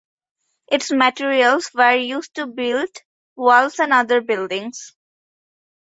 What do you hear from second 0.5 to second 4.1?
Its materials were used to build walls and